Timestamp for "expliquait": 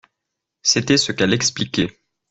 1.31-1.91